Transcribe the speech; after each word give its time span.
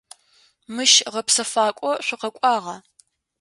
Мыщ 0.75 0.93
гъэпсэфакӏо 1.13 1.91
шъукъэкӏуагъа? 2.05 2.75